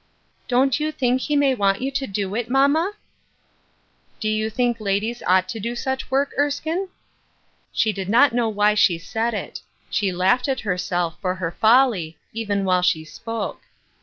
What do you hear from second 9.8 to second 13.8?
she laughed at herself for her folly even while she spoke.